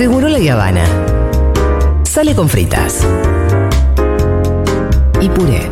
Seguro 0.00 0.28
la 0.28 0.38
Habana. 0.54 0.82
Sale 2.04 2.34
con 2.34 2.48
fritas. 2.48 3.06
Y 5.20 5.28
puré. 5.28 5.68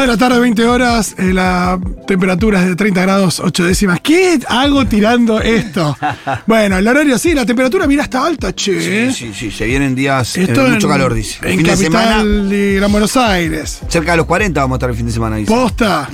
De 0.00 0.06
la 0.06 0.16
tarde, 0.16 0.38
20 0.38 0.64
horas, 0.64 1.14
eh, 1.18 1.32
la 1.34 1.78
temperatura 2.06 2.62
es 2.62 2.68
de 2.68 2.76
30 2.76 3.02
grados 3.02 3.40
8 3.40 3.64
décimas. 3.64 4.00
¿Qué 4.00 4.38
hago 4.48 4.86
tirando 4.86 5.40
esto? 5.40 5.96
bueno, 6.46 6.78
el 6.78 6.86
horario 6.86 7.18
sí, 7.18 7.34
la 7.34 7.44
temperatura, 7.44 7.86
mira, 7.86 8.04
está 8.04 8.24
alta, 8.24 8.54
che. 8.54 9.10
Sí, 9.10 9.12
sí, 9.12 9.34
sí, 9.34 9.50
se 9.50 9.66
vienen 9.66 9.94
días 9.96 10.36
eh, 10.36 10.44
Esto 10.44 10.62
mucho 10.62 10.86
en- 10.86 10.92
calor, 10.92 11.14
dice. 11.14 11.38
En 11.42 11.58
fin 11.58 11.66
de 11.66 11.76
semana, 11.76 12.04
capital 12.04 12.48
de 12.48 12.74
Gran 12.76 12.92
Buenos 12.92 13.16
Aires. 13.16 13.80
cerca 13.88 14.12
de 14.12 14.18
los 14.18 14.26
40 14.26 14.60
vamos 14.60 14.76
a 14.76 14.78
estar 14.78 14.90
el 14.90 14.96
fin 14.96 15.06
de 15.06 15.12
semana, 15.12 15.36
dice. 15.36 15.52
Posta, 15.52 16.08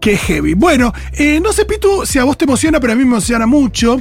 qué 0.00 0.16
heavy. 0.16 0.54
Bueno, 0.54 0.92
eh, 1.12 1.40
no 1.40 1.52
sé, 1.52 1.64
Pitu, 1.64 2.04
si 2.04 2.18
a 2.18 2.24
vos 2.24 2.36
te 2.36 2.44
emociona, 2.44 2.80
pero 2.80 2.92
a 2.92 2.96
mí 2.96 3.04
me 3.04 3.12
emociona 3.12 3.46
mucho 3.46 4.00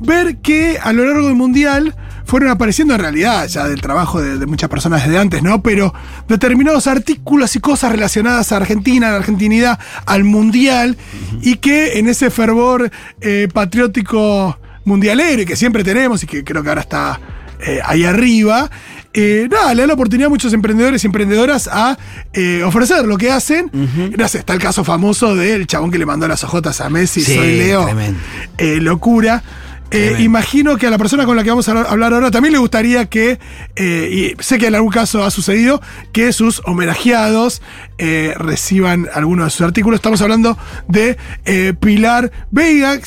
ver 0.00 0.38
que 0.38 0.78
a 0.82 0.92
lo 0.92 1.04
largo 1.04 1.26
del 1.26 1.36
mundial 1.36 1.94
fueron 2.28 2.50
apareciendo 2.50 2.94
en 2.94 3.00
realidad, 3.00 3.48
ya 3.48 3.66
del 3.66 3.80
trabajo 3.80 4.20
de, 4.22 4.38
de 4.38 4.46
muchas 4.46 4.68
personas 4.70 5.02
desde 5.02 5.18
antes, 5.18 5.42
¿no? 5.42 5.62
Pero 5.62 5.92
determinados 6.28 6.86
artículos 6.86 7.56
y 7.56 7.60
cosas 7.60 7.90
relacionadas 7.90 8.52
a 8.52 8.58
Argentina, 8.58 9.08
a 9.08 9.10
la 9.12 9.16
argentinidad, 9.16 9.78
al 10.06 10.22
mundial, 10.22 10.96
y 11.42 11.56
que 11.56 11.98
en 11.98 12.06
ese 12.08 12.30
fervor 12.30 12.90
eh, 13.20 13.48
patriótico 13.52 14.58
mundialero 14.84 15.42
y 15.42 15.46
que 15.46 15.56
siempre 15.56 15.82
tenemos 15.82 16.22
y 16.22 16.26
que 16.26 16.44
creo 16.44 16.62
que 16.62 16.68
ahora 16.68 16.82
está 16.82 17.18
eh, 17.60 17.80
ahí 17.84 18.04
arriba. 18.04 18.70
eh, 19.14 19.48
nada, 19.50 19.74
le 19.74 19.82
da 19.82 19.86
la 19.88 19.94
oportunidad 19.94 20.26
a 20.26 20.30
muchos 20.30 20.52
emprendedores 20.52 21.02
y 21.02 21.06
emprendedoras 21.06 21.68
a 21.72 21.98
eh, 22.32 22.62
ofrecer 22.64 23.04
lo 23.06 23.16
que 23.18 23.30
hacen. 23.30 23.70
No 24.16 24.28
sé, 24.28 24.38
está 24.38 24.52
el 24.52 24.60
caso 24.60 24.84
famoso 24.84 25.34
del 25.34 25.66
chabón 25.66 25.90
que 25.90 25.98
le 25.98 26.06
mandó 26.06 26.28
las 26.28 26.44
ojotas 26.44 26.80
a 26.80 26.88
Messi, 26.90 27.22
Sí, 27.22 27.34
soy 27.34 27.56
Leo. 27.56 27.88
Eh, 28.58 28.80
locura. 28.80 29.42
Eh, 29.90 30.16
imagino 30.20 30.76
que 30.76 30.86
a 30.86 30.90
la 30.90 30.98
persona 30.98 31.24
con 31.24 31.34
la 31.36 31.42
que 31.42 31.50
vamos 31.50 31.68
a 31.68 31.72
hablar- 31.72 32.12
ahora 32.12 32.30
también 32.30 32.52
le 32.52 32.58
gustaría 32.58 33.06
que, 33.06 33.38
eh, 33.76 34.34
y 34.38 34.42
sé 34.42 34.58
que 34.58 34.66
en 34.66 34.74
algún 34.74 34.92
caso 34.92 35.24
ha 35.24 35.30
sucedido, 35.30 35.80
que 36.12 36.32
sus 36.32 36.60
homenajeados 36.66 37.62
eh, 37.96 38.34
reciban 38.36 39.08
alguno 39.14 39.44
de 39.44 39.50
sus 39.50 39.62
artículos. 39.62 39.98
Estamos 39.98 40.20
hablando 40.20 40.58
de 40.88 41.16
eh, 41.46 41.72
Pilar 41.80 42.30
Veiga, 42.50 42.98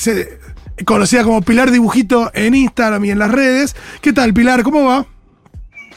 conocida 0.84 1.22
como 1.22 1.42
Pilar 1.42 1.70
Dibujito 1.70 2.30
en 2.34 2.54
Instagram 2.54 3.04
y 3.04 3.10
en 3.10 3.18
las 3.20 3.30
redes. 3.30 3.76
¿Qué 4.00 4.12
tal, 4.12 4.34
Pilar? 4.34 4.62
¿Cómo 4.62 4.84
va? 4.84 5.06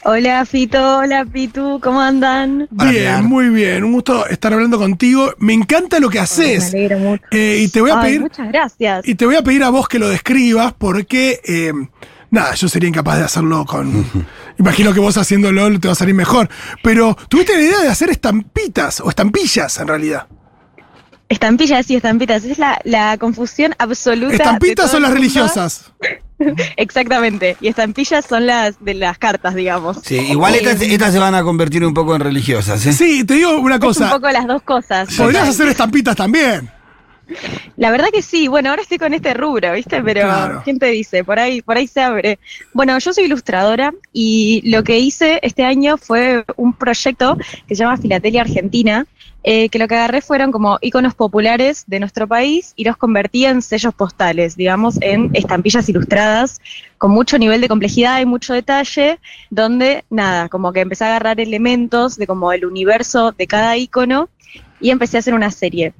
Hola 0.08 0.46
Fito, 0.46 0.98
hola 0.98 1.24
Pitu, 1.24 1.80
¿cómo 1.82 2.00
andan? 2.00 2.68
Bien, 2.70 3.24
muy 3.24 3.48
bien. 3.48 3.82
Un 3.82 3.92
gusto 3.92 4.24
estar 4.28 4.52
hablando 4.52 4.78
contigo. 4.78 5.34
Me 5.38 5.52
encanta 5.52 5.98
lo 5.98 6.08
que 6.08 6.20
haces. 6.20 6.72
Me 6.72 6.78
alegro 6.78 6.98
mucho. 7.00 7.24
Eh, 7.32 7.58
y 7.62 7.68
te 7.68 7.80
voy 7.80 7.90
a 7.90 7.98
Ay, 7.98 8.04
pedir. 8.06 8.20
muchas 8.20 8.46
gracias. 8.48 9.08
Y 9.08 9.16
te 9.16 9.26
voy 9.26 9.34
a 9.34 9.42
pedir 9.42 9.64
a 9.64 9.70
vos 9.70 9.88
que 9.88 9.98
lo 9.98 10.08
describas 10.08 10.72
porque, 10.78 11.40
eh, 11.44 11.72
nada, 12.30 12.54
yo 12.54 12.68
sería 12.68 12.88
incapaz 12.88 13.18
de 13.18 13.24
hacerlo 13.24 13.64
con... 13.64 14.06
Imagino 14.58 14.94
que 14.94 15.00
vos 15.00 15.16
haciendo 15.18 15.50
LOL 15.50 15.80
te 15.80 15.88
va 15.88 15.92
a 15.92 15.96
salir 15.96 16.14
mejor. 16.14 16.48
Pero 16.84 17.16
tuviste 17.28 17.54
la 17.54 17.62
idea 17.62 17.80
de 17.80 17.88
hacer 17.88 18.08
estampitas 18.10 19.00
o 19.00 19.08
estampillas 19.08 19.76
en 19.78 19.88
realidad. 19.88 20.28
Estampillas 21.28 21.90
y 21.90 21.96
estampitas, 21.96 22.44
es 22.44 22.58
la, 22.58 22.78
la 22.84 23.18
confusión 23.18 23.74
absoluta. 23.78 24.28
de 24.28 24.36
Estampitas 24.36 24.84
todo 24.84 24.88
son 24.92 24.96
el 24.98 25.02
las 25.02 25.10
mundo. 25.10 25.20
religiosas. 25.20 25.92
Exactamente, 26.76 27.56
y 27.60 27.68
estampillas 27.68 28.24
son 28.26 28.46
las 28.46 28.82
de 28.84 28.94
las 28.94 29.18
cartas, 29.18 29.54
digamos. 29.54 29.98
Sí, 30.04 30.16
igual 30.16 30.54
estas, 30.54 30.80
estas 30.82 31.12
se 31.12 31.18
van 31.18 31.34
a 31.34 31.42
convertir 31.42 31.84
un 31.84 31.94
poco 31.94 32.14
en 32.14 32.20
religiosas, 32.20 32.84
¿eh? 32.86 32.92
Sí, 32.92 33.24
te 33.24 33.34
digo 33.34 33.58
una 33.58 33.76
es 33.76 33.80
un 33.80 33.86
cosa. 33.88 34.10
poco 34.10 34.30
las 34.30 34.46
dos 34.46 34.62
cosas. 34.62 35.08
Podrías 35.16 35.48
hacer 35.48 35.68
estampitas 35.68 36.16
también. 36.16 36.70
La 37.76 37.90
verdad 37.90 38.08
que 38.12 38.22
sí, 38.22 38.48
bueno, 38.48 38.70
ahora 38.70 38.82
estoy 38.82 38.98
con 38.98 39.12
este 39.12 39.34
rubro, 39.34 39.72
¿viste? 39.72 40.02
Pero 40.02 40.22
Claro. 40.22 40.62
¿quién 40.64 40.78
te 40.78 40.86
dice? 40.86 41.24
Por 41.24 41.38
ahí, 41.38 41.60
por 41.62 41.76
ahí 41.76 41.86
se 41.86 42.00
abre. 42.00 42.38
Bueno, 42.72 42.98
yo 42.98 43.12
soy 43.12 43.24
ilustradora 43.24 43.92
y 44.12 44.62
lo 44.70 44.82
que 44.84 44.98
hice 44.98 45.40
este 45.42 45.64
año 45.64 45.96
fue 45.96 46.44
un 46.56 46.72
proyecto 46.72 47.36
que 47.66 47.74
se 47.74 47.82
llama 47.82 47.96
Filatelia 47.96 48.42
Argentina, 48.42 49.06
eh, 49.42 49.68
que 49.68 49.78
lo 49.78 49.86
que 49.86 49.94
agarré 49.94 50.22
fueron 50.22 50.50
como 50.50 50.78
iconos 50.80 51.14
populares 51.14 51.84
de 51.86 52.00
nuestro 52.00 52.26
país 52.26 52.72
y 52.74 52.84
los 52.84 52.96
convertí 52.96 53.44
en 53.44 53.62
sellos 53.62 53.94
postales, 53.94 54.56
digamos, 54.56 54.98
en 55.00 55.30
estampillas 55.34 55.88
ilustradas 55.88 56.60
con 56.98 57.10
mucho 57.12 57.38
nivel 57.38 57.60
de 57.60 57.68
complejidad 57.68 58.20
y 58.20 58.26
mucho 58.26 58.54
detalle, 58.54 59.20
donde 59.50 60.04
nada, 60.10 60.48
como 60.48 60.72
que 60.72 60.80
empecé 60.80 61.04
a 61.04 61.08
agarrar 61.08 61.40
elementos 61.40 62.16
de 62.16 62.26
como 62.26 62.52
el 62.52 62.64
universo 62.64 63.32
de 63.32 63.46
cada 63.46 63.76
icono 63.76 64.28
y 64.80 64.90
empecé 64.90 65.18
a 65.18 65.20
hacer 65.20 65.34
una 65.34 65.50
serie. 65.50 65.92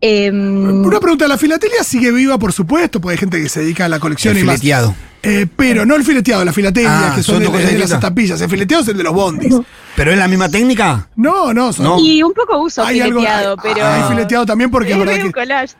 Em, 0.00 0.84
Una 0.86 1.00
pregunta, 1.00 1.26
¿la 1.26 1.36
filatelia 1.38 1.82
sigue 1.82 2.12
viva, 2.12 2.38
por 2.38 2.52
supuesto? 2.52 3.00
Porque 3.00 3.12
hay 3.14 3.18
gente 3.18 3.42
que 3.42 3.48
se 3.48 3.60
dedica 3.60 3.86
a 3.86 3.88
la 3.88 3.98
colección 3.98 4.36
El 4.36 4.42
y 4.42 4.46
más. 4.46 4.60
fileteado. 4.60 4.94
Eh, 5.24 5.46
pero 5.56 5.84
no 5.84 5.96
el 5.96 6.04
fileteado, 6.04 6.44
la 6.44 6.52
filatelia, 6.52 7.10
Ah, 7.10 7.12
que 7.16 7.24
son, 7.24 7.42
son 7.42 7.52
de, 7.52 7.78
las 7.78 7.90
estampillas. 7.90 8.40
El 8.40 8.48
fileteado 8.48 8.84
es 8.84 8.88
el 8.88 8.96
de 8.96 9.02
los 9.02 9.12
bondis. 9.12 9.52
¿Pero 9.96 10.12
es 10.12 10.18
la 10.18 10.28
misma 10.28 10.48
técnica? 10.48 11.08
No, 11.16 11.52
no, 11.52 11.72
son- 11.72 11.84
No. 11.84 11.98
Y 11.98 12.22
un 12.22 12.32
poco 12.32 12.58
uso 12.62 12.84
hay 12.84 13.00
algo. 13.00 13.18
fileteado, 13.18 13.56
hay- 13.64 13.74
pero. 13.74 13.84
Hay 13.86 14.02
fileteado 14.08 14.46
también 14.46 14.70
porque 14.70 14.92
es 14.92 14.98
verdad 14.98 15.24
un 15.24 15.32
collage. 15.32 15.74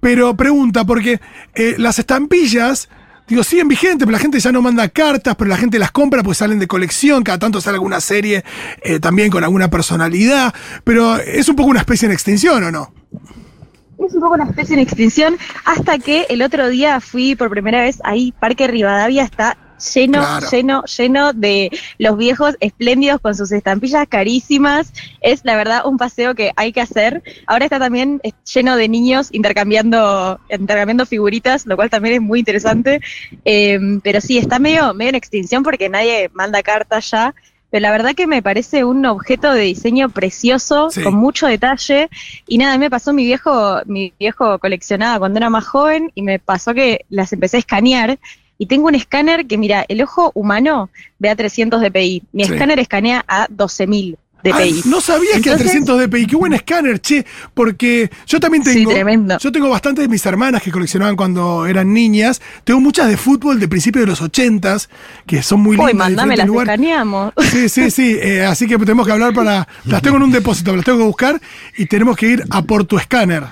Pero 0.00 0.34
pregunta, 0.34 0.84
porque 0.84 1.20
eh, 1.54 1.74
las 1.76 1.98
estampillas, 1.98 2.88
digo, 3.28 3.44
siguen 3.44 3.68
vigentes, 3.68 3.98
pero 4.06 4.12
la 4.12 4.18
gente 4.18 4.40
ya 4.40 4.52
no 4.52 4.62
manda 4.62 4.88
cartas, 4.88 5.34
pero 5.36 5.50
la 5.50 5.58
gente 5.58 5.78
las 5.78 5.90
compra 5.90 6.22
pues 6.22 6.38
salen 6.38 6.58
de 6.58 6.66
colección, 6.66 7.22
cada 7.22 7.38
tanto 7.38 7.60
sale 7.60 7.74
alguna 7.74 8.00
serie 8.00 8.42
eh, 8.82 8.98
también 9.00 9.30
con 9.30 9.44
alguna 9.44 9.68
personalidad, 9.68 10.54
pero 10.84 11.18
es 11.18 11.46
un 11.50 11.56
poco 11.56 11.68
una 11.68 11.80
especie 11.80 12.06
en 12.06 12.12
extinción, 12.12 12.64
¿o 12.64 12.70
no? 12.70 12.94
Es 13.12 14.14
un 14.14 14.20
poco 14.20 14.34
una 14.34 14.44
especie 14.44 14.74
en 14.74 14.80
extinción, 14.80 15.36
hasta 15.64 15.98
que 15.98 16.26
el 16.28 16.42
otro 16.42 16.68
día 16.68 17.00
fui 17.00 17.34
por 17.34 17.48
primera 17.48 17.80
vez 17.80 17.98
ahí, 18.04 18.32
Parque 18.38 18.66
Rivadavia 18.66 19.24
está 19.24 19.56
lleno, 19.94 20.20
Claro. 20.20 20.50
lleno, 20.50 20.84
lleno 20.84 21.32
de 21.32 21.70
los 21.98 22.16
viejos 22.16 22.56
espléndidos 22.60 23.20
con 23.20 23.34
sus 23.34 23.52
estampillas 23.52 24.06
carísimas. 24.08 24.92
Es 25.20 25.40
la 25.44 25.56
verdad 25.56 25.86
un 25.86 25.96
paseo 25.98 26.34
que 26.34 26.52
hay 26.56 26.72
que 26.72 26.80
hacer. 26.80 27.22
Ahora 27.46 27.64
está 27.66 27.78
también 27.78 28.20
lleno 28.54 28.76
de 28.76 28.88
niños 28.88 29.28
intercambiando, 29.32 30.40
intercambiando 30.50 31.04
figuritas, 31.06 31.66
lo 31.66 31.76
cual 31.76 31.90
también 31.90 32.16
es 32.16 32.20
muy 32.22 32.38
interesante. 32.40 33.00
Eh, 33.44 33.78
pero 34.02 34.20
sí, 34.20 34.38
está 34.38 34.58
medio, 34.58 34.94
medio 34.94 35.10
en 35.10 35.14
extinción 35.16 35.62
porque 35.62 35.88
nadie 35.88 36.30
manda 36.32 36.62
cartas 36.62 37.10
ya. 37.10 37.34
Pero 37.76 37.82
la 37.82 37.90
verdad 37.92 38.14
que 38.14 38.26
me 38.26 38.40
parece 38.40 38.84
un 38.84 39.04
objeto 39.04 39.52
de 39.52 39.60
diseño 39.60 40.08
precioso, 40.08 40.88
Sí. 40.88 41.02
con 41.02 41.12
mucho 41.14 41.46
detalle. 41.46 42.08
Y 42.48 42.56
nada, 42.56 42.78
me 42.78 42.88
pasó 42.88 43.12
mi 43.12 43.26
viejo, 43.26 43.82
mi 43.84 44.14
viejo 44.18 44.58
coleccionaba 44.58 45.18
cuando 45.18 45.36
era 45.36 45.50
más 45.50 45.66
joven 45.66 46.10
y 46.14 46.22
me 46.22 46.38
pasó 46.38 46.72
que 46.72 47.04
las 47.10 47.34
empecé 47.34 47.58
a 47.58 47.60
escanear. 47.60 48.18
Y 48.56 48.64
tengo 48.64 48.86
un 48.86 48.94
escáner 48.94 49.46
que, 49.46 49.58
mira, 49.58 49.84
el 49.88 50.00
ojo 50.00 50.30
humano 50.32 50.88
ve 51.18 51.28
a 51.28 51.36
300 51.36 51.82
dpi. 51.82 52.22
Mi 52.32 52.44
Sí. 52.46 52.52
escáner 52.54 52.78
escanea 52.78 53.22
a 53.28 53.46
12.000 53.50 54.16
Ah, 54.52 54.82
no 54.86 55.00
sabía 55.00 55.30
que 55.42 55.50
a 55.50 55.52
Entonces- 55.54 55.66
300 55.84 56.00
dpi, 56.00 56.26
qué 56.26 56.36
buen 56.36 56.52
escáner, 56.52 57.00
che, 57.00 57.24
porque 57.54 58.10
yo 58.26 58.38
también 58.40 58.64
Sí, 58.64 58.74
tengo, 58.74 58.90
tremendo. 58.92 59.38
yo 59.38 59.52
tengo 59.52 59.68
bastantes 59.68 60.02
de 60.04 60.08
mis 60.08 60.24
hermanas 60.26 60.62
que 60.62 60.70
coleccionaban 60.70 61.16
cuando 61.16 61.66
eran 61.66 61.92
niñas, 61.92 62.40
tengo 62.64 62.80
muchas 62.80 63.08
de 63.08 63.16
fútbol 63.16 63.58
de 63.60 63.68
principios 63.68 64.04
de 64.04 64.06
los 64.08 64.20
80s, 64.22 64.88
que 65.26 65.42
son 65.42 65.60
muy 65.60 65.76
lindas. 65.76 65.86
Uy, 65.86 65.92
de 65.92 65.98
mandame 65.98 66.36
las 66.36 66.48
escaneamos. 66.48 67.32
Sí, 67.50 67.68
sí, 67.68 67.90
sí. 67.90 68.16
eh, 68.20 68.44
así 68.44 68.66
que 68.66 68.76
tenemos 68.78 69.06
que 69.06 69.12
hablar 69.12 69.32
para. 69.34 69.66
Las 69.84 70.02
tengo 70.02 70.16
en 70.16 70.22
un 70.24 70.30
depósito, 70.30 70.74
las 70.76 70.84
tengo 70.84 70.98
que 70.98 71.04
buscar 71.04 71.40
y 71.76 71.86
tenemos 71.86 72.16
que 72.16 72.26
ir 72.28 72.44
a 72.50 72.62
por 72.62 72.84
tu 72.84 72.98
escáner. 72.98 73.44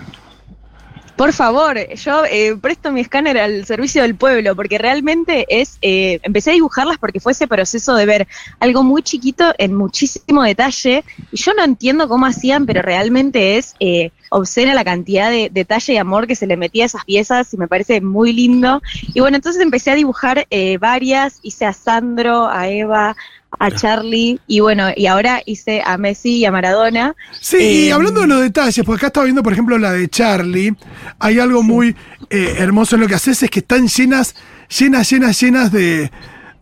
Por 1.25 1.33
favor, 1.33 1.79
yo 1.95 2.27
eh, 2.27 2.55
presto 2.61 2.93
mi 2.93 3.01
escáner 3.01 3.39
al 3.39 3.65
servicio 3.65 4.03
del 4.03 4.15
pueblo, 4.15 4.55
porque 4.55 4.77
realmente 4.77 5.47
es, 5.49 5.79
eh, 5.81 6.21
empecé 6.23 6.51
a 6.51 6.53
dibujarlas 6.53 6.99
porque 6.99 7.19
fue 7.19 7.33
ese 7.33 7.49
proceso 7.49 7.95
de 7.95 8.05
ver 8.05 8.29
algo 8.61 8.83
muy 8.83 9.03
chiquito 9.03 9.55
en 9.57 9.75
muchísimo 9.75 10.43
detalle, 10.43 11.03
y 11.33 11.37
yo 11.39 11.55
no 11.55 11.65
entiendo 11.65 12.09
cómo 12.09 12.27
hacían, 12.27 12.67
pero 12.67 12.83
realmente 12.83 13.57
es 13.57 13.75
eh, 13.81 14.11
obscena 14.31 14.75
la 14.75 14.85
cantidad 14.85 15.31
de 15.31 15.51
detalle 15.53 15.93
y 15.93 15.97
amor 15.97 16.27
que 16.27 16.37
se 16.37 16.47
le 16.47 16.57
metía 16.57 16.85
a 16.85 16.87
esas 16.87 17.05
piezas, 17.05 17.53
y 17.55 17.57
me 17.57 17.69
parece 17.69 18.01
muy 18.01 18.33
lindo. 18.33 18.83
Y 19.15 19.21
bueno, 19.21 19.37
entonces 19.37 19.63
empecé 19.63 19.91
a 19.91 19.95
dibujar 19.95 20.47
eh, 20.51 20.79
varias, 20.79 21.39
hice 21.43 21.67
a 21.67 21.73
Sandro, 21.73 22.49
a 22.49 22.69
Eva, 22.69 23.17
a 23.59 23.71
Charlie, 23.71 24.41
y 24.49 24.59
bueno, 24.59 24.89
y 24.97 25.07
ahora 25.07 25.41
hice 25.47 25.81
a 25.85 25.97
Messi 25.97 26.39
y 26.39 26.45
a 26.45 26.51
Maradona. 26.51 27.15
Sí, 27.41 27.57
y 27.57 27.89
Eh, 27.89 27.93
hablando 27.93 28.23
de 28.23 28.27
los 28.27 28.41
detalles, 28.41 28.85
porque 28.85 28.99
acá 28.99 29.07
estaba 29.07 29.25
viendo, 29.25 29.45
por 29.45 29.53
ejemplo, 29.53 29.79
la 29.79 29.93
de 29.93 30.09
Charlie, 30.09 30.75
hay 31.21 31.39
algo 31.39 31.63
muy 31.63 31.95
eh, 32.31 32.57
hermoso 32.59 32.97
en 32.97 33.03
lo 33.03 33.07
que 33.07 33.15
haces, 33.15 33.43
es 33.45 33.51
que 33.51 33.61
están 33.61 33.87
llenas, 33.87 34.35
llenas, 34.77 35.09
llenas, 35.09 35.41
llenas 35.41 35.71
de, 35.71 36.11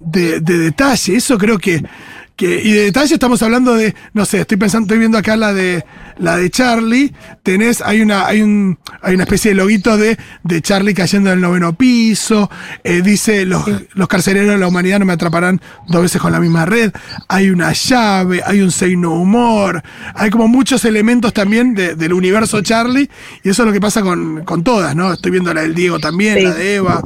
de, 0.01 0.41
de 0.41 0.59
detalle. 0.59 1.17
Eso 1.17 1.39
creo 1.39 1.59
que 1.59 1.83
que, 2.37 2.63
y 2.63 2.73
de 2.73 2.85
detalle 2.85 3.15
estamos 3.15 3.43
hablando 3.43 3.75
de, 3.75 3.95
no 4.15 4.25
sé, 4.25 4.41
estoy 4.41 4.57
pensando, 4.57 4.87
estoy 4.87 4.99
viendo 4.99 5.19
acá 5.19 5.37
la 5.37 5.53
de 5.53 5.85
la 6.19 6.37
de 6.37 6.51
Charlie, 6.51 7.13
tenés, 7.43 7.81
hay 7.81 8.01
una, 8.03 8.27
hay 8.27 8.43
un, 8.43 8.79
hay 9.01 9.15
una 9.15 9.25
especie 9.25 9.51
de 9.53 9.55
loguito 9.57 9.97
de, 9.97 10.19
de 10.45 10.61
Charlie 10.63 10.95
cayendo 10.95 11.31
del 11.31 11.41
noveno 11.41 11.73
piso, 11.75 12.51
eh, 12.85 13.01
dice 13.03 13.45
los, 13.47 13.65
los 13.95 14.09
carceleros 14.09 14.51
de 14.51 14.59
la 14.59 14.69
humanidad 14.69 14.99
no 14.99 15.05
me 15.07 15.15
atraparán 15.15 15.61
dos 15.89 16.03
veces 16.03 16.21
con 16.21 16.31
la 16.33 16.39
misma 16.41 16.65
red, 16.67 16.93
hay 17.29 17.51
una 17.51 17.73
llave, 17.73 18.43
hay 18.45 18.61
un 18.61 18.71
signo 18.71 19.13
humor, 19.13 19.83
hay 20.15 20.31
como 20.31 20.49
muchos 20.49 20.85
elementos 20.85 21.33
también 21.33 21.75
de- 21.75 21.95
del 21.97 22.13
universo 22.13 22.61
Charlie, 22.63 23.09
y 23.43 23.49
eso 23.51 23.63
es 23.63 23.67
lo 23.67 23.73
que 23.73 23.81
pasa 23.81 24.03
con, 24.03 24.45
con 24.45 24.63
todas, 24.63 24.95
¿no? 24.95 25.13
Estoy 25.13 25.33
viendo 25.33 25.53
la 25.55 25.63
del 25.63 25.75
Diego 25.75 25.99
también, 25.99 26.39
Sí. 26.39 26.45
la 26.45 26.55
de 26.55 26.75
Eva. 26.77 27.03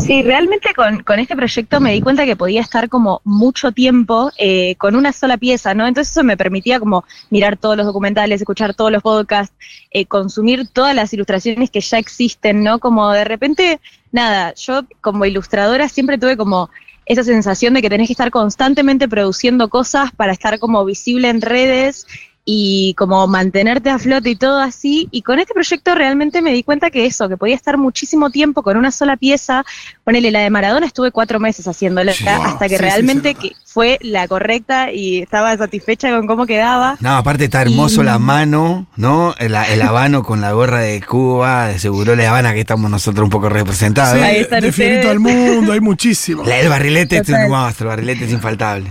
Sí, 0.00 0.22
realmente 0.22 0.74
con, 0.74 1.02
con 1.02 1.18
este 1.18 1.34
proyecto 1.34 1.80
me 1.80 1.92
di 1.92 2.00
cuenta 2.00 2.24
que 2.24 2.36
podía 2.36 2.60
estar 2.60 2.88
como 2.88 3.20
mucho 3.24 3.72
tiempo 3.72 4.30
eh, 4.38 4.76
con 4.76 4.94
una 4.94 5.12
sola 5.12 5.36
pieza, 5.36 5.74
¿no? 5.74 5.86
Entonces 5.86 6.12
eso 6.12 6.24
me 6.24 6.36
permitía 6.36 6.78
como 6.78 7.04
mirar 7.30 7.56
todos 7.56 7.76
los 7.76 7.86
documentales, 7.86 8.40
escuchar 8.40 8.74
todos 8.74 8.92
los 8.92 9.02
podcasts, 9.02 9.54
eh, 9.90 10.06
consumir 10.06 10.68
todas 10.68 10.94
las 10.94 11.12
ilustraciones 11.12 11.70
que 11.70 11.80
ya 11.80 11.98
existen, 11.98 12.62
¿no? 12.62 12.78
Como 12.78 13.10
de 13.10 13.24
repente, 13.24 13.80
nada, 14.12 14.54
yo 14.54 14.82
como 15.00 15.24
ilustradora 15.24 15.88
siempre 15.88 16.18
tuve 16.18 16.36
como 16.36 16.70
esa 17.08 17.24
sensación 17.24 17.74
de 17.74 17.82
que 17.82 17.88
tenés 17.88 18.06
que 18.06 18.12
estar 18.12 18.30
constantemente 18.30 19.08
produciendo 19.08 19.68
cosas 19.68 20.12
para 20.12 20.32
estar 20.32 20.58
como 20.58 20.84
visible 20.84 21.28
en 21.28 21.40
redes 21.40 22.06
y 22.50 22.94
como 22.94 23.26
mantenerte 23.26 23.90
a 23.90 23.98
flote 23.98 24.30
y 24.30 24.36
todo 24.36 24.58
así. 24.58 25.06
Y 25.10 25.20
con 25.20 25.38
este 25.38 25.52
proyecto 25.52 25.94
realmente 25.94 26.40
me 26.40 26.50
di 26.50 26.62
cuenta 26.62 26.88
que 26.88 27.04
eso, 27.04 27.28
que 27.28 27.36
podía 27.36 27.54
estar 27.54 27.76
muchísimo 27.76 28.30
tiempo 28.30 28.62
con 28.62 28.78
una 28.78 28.90
sola 28.90 29.18
pieza. 29.18 29.66
Ponele, 30.02 30.30
la 30.30 30.38
de 30.40 30.48
Maradona 30.48 30.86
estuve 30.86 31.10
cuatro 31.10 31.40
meses 31.40 31.68
haciéndola 31.68 32.14
Sí, 32.14 32.24
hasta 32.26 32.66
que 32.70 32.76
sí, 32.78 32.82
realmente 32.82 33.34
que 33.34 33.52
fue 33.66 33.98
la 34.00 34.26
correcta 34.28 34.90
y 34.92 35.18
estaba 35.18 35.54
satisfecha 35.58 36.08
con 36.16 36.26
cómo 36.26 36.46
quedaba. 36.46 36.96
No, 37.00 37.18
aparte 37.18 37.44
está 37.44 37.60
hermoso 37.60 38.00
Y- 38.00 38.06
la 38.06 38.18
mano, 38.18 38.86
¿no? 38.96 39.34
El, 39.38 39.54
el 39.54 39.82
habano 39.82 40.22
con 40.22 40.40
la 40.40 40.52
gorra 40.52 40.78
de 40.80 41.02
Cuba, 41.02 41.66
de 41.68 41.78
seguro 41.78 42.16
la 42.16 42.30
Habana 42.30 42.54
que 42.54 42.60
estamos 42.60 42.90
nosotros 42.90 43.24
un 43.24 43.30
poco 43.30 43.50
representados. 43.50 44.16
Sí, 44.16 44.24
Ahí 44.24 44.36
están 44.38 44.62
de 44.62 45.06
al 45.06 45.20
mundo, 45.20 45.72
hay 45.74 45.80
muchísimo. 45.80 46.44
La- 46.44 46.60
el 46.60 46.70
barrilete 46.70 47.18
es 47.18 47.26
Total. 47.26 47.44
un 47.44 47.50
monstruo, 47.50 47.90
el 47.90 47.96
barrilete 47.98 48.24
es 48.24 48.32
infaltable. 48.32 48.88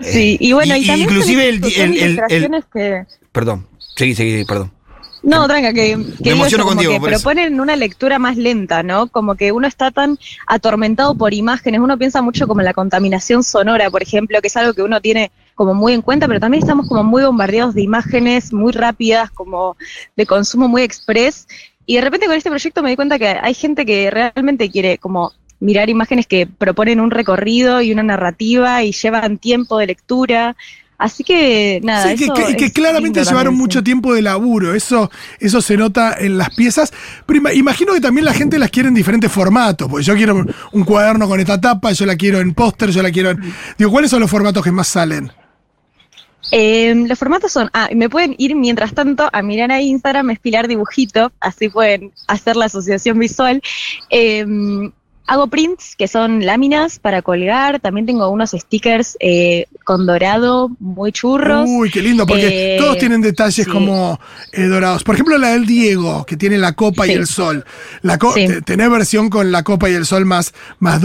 Sí, 0.00 0.36
y 0.40 0.52
bueno, 0.52 0.76
y- 0.76 0.86
también 0.86 1.08
inclusive 1.08 1.48
el- 1.48 1.64
el- 1.64 1.72
el- 1.72 1.80
el- 1.80 1.94
ilustraciones 1.96 2.64
que... 2.72 3.04
Perdón, 3.32 3.66
seguí, 3.96 4.14
seguí, 4.14 4.44
perdón. 4.44 4.72
No, 5.22 5.48
tranca, 5.48 5.72
que, 5.72 5.98
que 6.22 6.30
emociono 6.30 6.62
yo, 6.62 6.68
como 6.68 6.76
contigo 6.82 6.92
que 7.04 7.10
eso. 7.14 7.22
proponen 7.22 7.58
una 7.58 7.74
lectura 7.74 8.18
más 8.20 8.36
lenta, 8.36 8.84
¿no? 8.84 9.08
Como 9.08 9.34
que 9.34 9.50
uno 9.50 9.66
está 9.66 9.90
tan 9.90 10.18
atormentado 10.46 11.16
por 11.16 11.34
imágenes, 11.34 11.80
uno 11.80 11.98
piensa 11.98 12.22
mucho 12.22 12.46
como 12.46 12.60
en 12.60 12.66
la 12.66 12.74
contaminación 12.74 13.42
sonora, 13.42 13.90
por 13.90 14.02
ejemplo, 14.02 14.40
que 14.40 14.46
es 14.46 14.56
algo 14.56 14.72
que 14.72 14.82
uno 14.82 15.00
tiene 15.00 15.32
como 15.56 15.74
muy 15.74 15.94
en 15.94 16.02
cuenta, 16.02 16.28
pero 16.28 16.38
también 16.38 16.62
estamos 16.62 16.86
como 16.88 17.02
muy 17.02 17.24
bombardeados 17.24 17.74
de 17.74 17.82
imágenes 17.82 18.52
muy 18.52 18.72
rápidas, 18.72 19.30
como 19.32 19.76
de 20.16 20.26
consumo 20.26 20.68
muy 20.68 20.82
express, 20.82 21.48
y 21.86 21.96
de 21.96 22.02
repente 22.02 22.26
con 22.26 22.36
este 22.36 22.50
proyecto 22.50 22.82
me 22.82 22.90
di 22.90 22.96
cuenta 22.96 23.18
que 23.18 23.26
hay 23.28 23.54
gente 23.54 23.84
que 23.84 24.10
realmente 24.10 24.70
quiere 24.70 24.98
como 24.98 25.32
mirar 25.60 25.88
imágenes 25.90 26.26
que 26.26 26.46
proponen 26.46 27.00
un 27.00 27.10
recorrido 27.10 27.80
y 27.82 27.92
una 27.92 28.02
narrativa 28.02 28.82
y 28.84 28.92
llevan 28.92 29.38
tiempo 29.38 29.78
de 29.78 29.86
lectura. 29.86 30.56
Así 30.98 31.24
que 31.24 31.78
nada, 31.84 32.08
Sí, 32.08 32.16
que, 32.16 32.24
eso 32.24 32.56
que- 32.56 32.72
claramente 32.72 33.20
llevaron 33.20 33.44
también, 33.52 33.58
mucho 33.58 33.78
sí. 33.80 33.84
tiempo 33.84 34.14
de 34.14 34.22
laburo, 34.22 34.74
eso, 34.74 35.10
eso 35.40 35.60
se 35.60 35.76
nota 35.76 36.16
en 36.18 36.38
las 36.38 36.54
piezas. 36.54 36.90
Pero 37.26 37.40
ima- 37.40 37.54
imagino 37.54 37.92
que 37.92 38.00
también 38.00 38.24
la 38.24 38.32
gente 38.32 38.58
las 38.58 38.70
quiere 38.70 38.88
en 38.88 38.94
diferentes 38.94 39.30
formatos, 39.30 39.88
porque 39.90 40.04
yo 40.06 40.14
quiero 40.14 40.36
un, 40.36 40.54
un 40.72 40.84
cuaderno 40.84 41.28
con 41.28 41.38
esta 41.38 41.60
tapa, 41.60 41.92
yo 41.92 42.06
la 42.06 42.16
quiero 42.16 42.40
en 42.40 42.54
póster, 42.54 42.88
yo 42.90 43.02
la 43.02 43.10
quiero 43.10 43.30
en... 43.30 43.40
Digo, 43.76 43.90
¿cuáles 43.90 44.10
son 44.10 44.20
los 44.20 44.30
formatos 44.30 44.64
que 44.64 44.72
más 44.72 44.88
salen? 44.88 45.30
Eh, 46.52 46.94
los 47.08 47.18
formatos 47.18 47.50
son, 47.52 47.68
ah, 47.74 47.88
me 47.94 48.08
pueden 48.08 48.34
ir 48.38 48.54
mientras 48.54 48.94
tanto 48.94 49.28
a 49.32 49.42
mirar 49.42 49.72
a 49.72 49.82
Instagram, 49.82 50.30
es 50.30 50.38
Pilar 50.38 50.68
Dibujito, 50.68 51.32
así 51.40 51.68
pueden 51.68 52.12
hacer 52.28 52.56
la 52.56 52.66
asociación 52.66 53.18
visual. 53.18 53.60
Eh, 54.10 54.46
hago 55.26 55.46
prints, 55.48 55.96
que 55.96 56.08
son 56.08 56.44
láminas 56.46 56.98
para 56.98 57.22
colgar, 57.22 57.80
también 57.80 58.06
tengo 58.06 58.28
unos 58.30 58.50
stickers 58.52 59.16
eh, 59.20 59.66
con 59.84 60.06
dorado, 60.06 60.70
muy 60.78 61.12
churros. 61.12 61.68
Uy, 61.68 61.90
qué 61.90 62.00
lindo, 62.02 62.26
porque 62.26 62.76
Eh, 62.76 62.78
todos 62.78 62.98
tienen 62.98 63.20
detalles 63.20 63.64
sí. 63.64 63.70
como 63.70 64.20
eh, 64.52 64.62
dorados. 64.64 65.02
Por 65.04 65.14
ejemplo, 65.16 65.36
la 65.38 65.48
del 65.50 65.66
Diego, 65.66 66.24
que 66.24 66.36
tiene 66.36 66.58
la 66.58 66.72
copa 66.72 67.06
y 67.06 67.12
el 67.12 67.26
sol. 67.26 67.64
La 68.02 68.18
co- 68.18 68.32
Sí. 68.34 68.46
te- 68.46 68.62
¿Tenés 68.62 68.90
versión 68.90 69.30
con 69.30 69.50
la 69.52 69.62
copa 69.62 69.88
y 69.90 69.94
el 69.94 70.06
sol 70.06 70.24
más, 70.24 70.52
más 70.78 71.00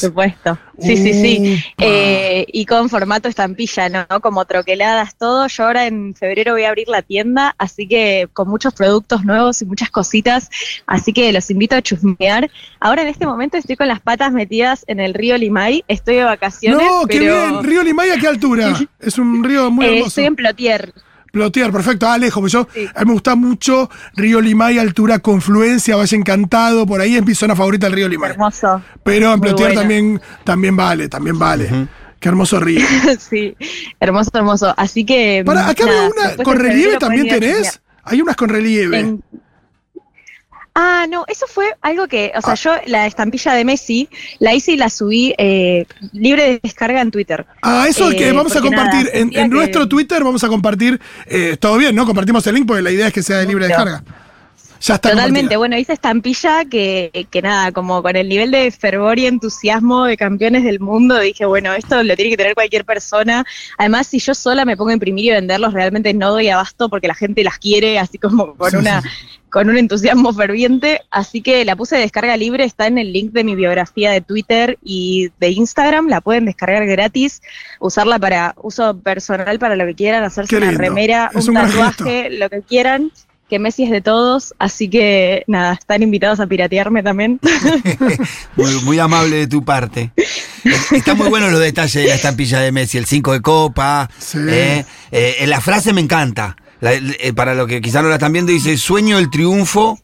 supuesto. 0.00 0.58
Sí, 0.80 0.96
sí, 0.96 1.12
sí. 1.12 1.62
Eh, 1.78 2.46
y 2.52 2.66
con 2.66 2.88
formato 2.88 3.28
estampilla, 3.28 3.88
¿no? 3.88 4.20
Como 4.20 4.44
troqueladas, 4.44 5.14
todo. 5.16 5.46
Yo 5.46 5.64
ahora 5.66 5.86
en 5.86 6.14
febrero 6.14 6.52
voy 6.52 6.64
a 6.64 6.68
abrir 6.70 6.88
la 6.88 7.02
tienda, 7.02 7.54
así 7.58 7.86
que 7.86 8.28
con 8.32 8.48
muchos 8.48 8.74
productos 8.74 9.24
nuevos 9.24 9.62
y 9.62 9.66
muchas 9.66 9.90
cositas. 9.90 10.50
Así 10.86 11.12
que 11.12 11.32
los 11.32 11.48
invito 11.50 11.76
a 11.76 11.82
chusmear. 11.82 12.50
Ahora 12.80 13.02
en 13.02 13.08
este 13.08 13.24
momento 13.54 13.58
estoy 13.58 13.76
con 13.76 13.88
las 13.88 14.00
patas 14.00 14.32
metidas 14.32 14.84
en 14.86 15.00
el 15.00 15.14
río 15.14 15.36
Limay. 15.38 15.84
Estoy 15.88 16.16
de 16.16 16.24
vacaciones, 16.24 16.80
No, 16.86 17.06
qué 17.06 17.18
pero 17.18 17.50
bien. 17.50 17.64
Río 17.64 17.82
Limay, 17.82 18.10
¿a 18.10 18.16
qué 18.16 18.26
altura? 18.28 18.74
Es 19.00 19.18
un 19.18 19.44
río 19.44 19.70
muy 19.70 19.84
eh, 19.86 19.88
hermoso. 19.90 20.08
estoy 20.08 20.24
en 20.24 20.36
Plotier. 20.36 20.92
Plotier, 21.32 21.72
perfecto. 21.72 22.08
Ah, 22.08 22.16
lejos, 22.16 22.40
pues 22.40 22.52
yo, 22.52 22.66
Sí. 22.72 22.86
a 22.94 23.00
mí 23.00 23.06
me 23.06 23.12
gusta 23.14 23.34
mucho 23.34 23.90
Río 24.14 24.40
Limay, 24.40 24.78
altura 24.78 25.18
Confluencia, 25.18 25.96
Valle 25.96 26.16
Encantado, 26.16 26.86
por 26.86 27.00
ahí 27.00 27.16
es 27.16 27.26
mi 27.26 27.34
zona 27.34 27.56
favorita 27.56 27.88
el 27.88 27.92
Río 27.92 28.08
Limay. 28.08 28.30
Hermoso. 28.32 28.82
Pero 29.02 29.32
en 29.32 29.40
Plotier 29.40 29.68
bueno. 29.70 29.80
también, 29.80 30.20
también 30.44 30.76
vale, 30.76 31.08
también 31.08 31.38
vale. 31.38 31.88
Qué 32.20 32.28
hermoso 32.28 32.58
río. 32.60 32.80
sí, 33.18 33.54
hermoso, 34.00 34.30
hermoso. 34.32 34.72
Así 34.76 35.04
que. 35.04 35.42
Para, 35.44 35.68
acá 35.68 35.84
nada, 35.84 36.08
veo 36.08 36.12
una 36.36 36.42
con 36.44 36.58
relieve 36.58 36.96
también 36.98 37.28
tenés. 37.28 37.80
Hay 38.04 38.22
unas 38.22 38.36
con 38.36 38.48
relieve. 38.48 38.98
En- 39.00 39.22
Ah, 40.76 41.06
no, 41.08 41.24
eso 41.28 41.46
fue 41.48 41.66
algo 41.82 42.08
que, 42.08 42.32
o 42.34 42.40
sea, 42.42 42.54
Ah. 42.54 42.56
yo 42.56 42.72
la 42.86 43.06
estampilla 43.06 43.52
de 43.52 43.64
Messi 43.64 44.08
la 44.40 44.54
hice 44.54 44.72
y 44.72 44.76
la 44.76 44.90
subí 44.90 45.32
eh, 45.38 45.86
libre 46.12 46.42
de 46.44 46.60
descarga 46.62 47.00
en 47.00 47.12
Twitter. 47.12 47.46
Ah, 47.62 47.86
eso 47.88 48.10
Eh, 48.10 48.16
que 48.16 48.32
vamos 48.32 48.50
a 48.56 48.60
nada, 48.60 48.66
compartir. 48.68 49.10
en 49.14 49.22
en 49.22 49.30
que- 49.30 49.48
nuestro 49.48 49.88
Twitter 49.88 50.24
vamos 50.24 50.42
a 50.42 50.48
compartir. 50.48 51.00
eh, 51.26 51.56
todo 51.60 51.76
bien, 51.78 51.94
¿no? 51.94 52.04
Compartimos 52.06 52.44
el 52.48 52.56
link 52.56 52.66
porque 52.66 52.82
la 52.82 52.90
idea 52.90 53.06
es 53.06 53.12
que 53.12 53.22
sea 53.22 53.36
de 53.38 53.46
libre 53.46 53.66
Claro. 53.66 53.84
descarga. 53.84 54.23
Ya 54.86 54.96
está. 54.96 55.10
Totalmente, 55.10 55.40
compartida. 55.40 55.58
bueno, 55.58 55.78
hice 55.78 55.92
estampilla 55.94 56.64
que, 56.66 57.26
que 57.30 57.40
nada, 57.40 57.72
como 57.72 58.02
con 58.02 58.16
el 58.16 58.28
nivel 58.28 58.50
de 58.50 58.70
fervor 58.70 59.18
y 59.18 59.24
entusiasmo 59.24 60.04
de 60.04 60.18
campeones 60.18 60.62
del 60.62 60.78
mundo, 60.78 61.18
dije, 61.18 61.46
bueno, 61.46 61.72
esto 61.72 62.02
lo 62.02 62.14
tiene 62.16 62.30
que 62.32 62.36
tener 62.36 62.54
cualquier 62.54 62.84
persona. 62.84 63.46
Además, 63.78 64.08
si 64.08 64.18
yo 64.18 64.34
sola 64.34 64.66
me 64.66 64.76
pongo 64.76 64.90
a 64.90 64.92
imprimir 64.92 65.24
y 65.24 65.30
venderlos, 65.30 65.72
realmente 65.72 66.12
no 66.12 66.32
doy 66.32 66.50
abasto 66.50 66.90
porque 66.90 67.08
la 67.08 67.14
gente 67.14 67.42
las 67.42 67.56
quiere, 67.58 67.98
así 67.98 68.18
como 68.18 68.54
con 68.56 68.72
Sí, 68.72 68.76
una 68.76 69.00
sí. 69.00 69.08
con 69.48 69.70
un 69.70 69.78
entusiasmo 69.78 70.34
ferviente, 70.34 71.00
así 71.10 71.40
que 71.40 71.64
la 71.64 71.76
puse 71.76 71.94
de 71.96 72.02
descarga 72.02 72.36
libre, 72.36 72.64
está 72.64 72.86
en 72.86 72.98
el 72.98 73.10
link 73.10 73.32
de 73.32 73.44
mi 73.44 73.54
biografía 73.54 74.10
de 74.10 74.20
Twitter 74.20 74.78
y 74.82 75.30
de 75.40 75.48
Instagram, 75.50 76.08
la 76.08 76.20
pueden 76.20 76.44
descargar 76.44 76.84
gratis, 76.86 77.40
usarla 77.80 78.18
para 78.18 78.54
uso 78.60 78.98
personal 78.98 79.58
para 79.58 79.76
lo 79.76 79.86
que 79.86 79.94
quieran, 79.94 80.24
hacerse 80.24 80.58
una 80.58 80.72
remera, 80.72 81.30
Es 81.34 81.48
un, 81.48 81.54
tatuaje, 81.54 82.28
lo 82.30 82.50
que 82.50 82.60
quieran, 82.62 83.12
que 83.48 83.58
Messi 83.58 83.84
es 83.84 83.90
de 83.90 84.00
todos, 84.00 84.54
así 84.58 84.88
que 84.88 85.44
nada, 85.46 85.74
están 85.74 86.02
invitados 86.02 86.40
a 86.40 86.46
piratearme 86.46 87.02
también. 87.02 87.40
Muy, 88.56 88.74
muy 88.82 88.98
amable 88.98 89.36
de 89.36 89.46
tu 89.46 89.64
parte. 89.64 90.10
Está 90.92 91.14
muy 91.14 91.28
bueno 91.28 91.50
los 91.50 91.60
detalles 91.60 91.92
de 91.94 92.06
la 92.08 92.14
estampilla 92.14 92.60
de 92.60 92.72
Messi, 92.72 92.96
el 92.98 93.06
5 93.06 93.32
de 93.32 93.40
copa. 93.42 94.08
Sí. 94.18 94.38
eh, 94.48 94.84
eh, 95.12 95.36
en 95.40 95.50
la 95.50 95.60
frase 95.60 95.92
me 95.92 96.00
encanta. 96.00 96.56
La- 96.80 96.92
eh, 96.94 97.32
para 97.34 97.54
lo 97.54 97.66
que 97.66 97.80
quizás 97.80 98.02
no 98.02 98.08
la 98.08 98.14
están 98.16 98.32
viendo, 98.32 98.52
dice: 98.52 98.76
Sueño 98.78 99.18
el 99.18 99.30
triunfo 99.30 99.98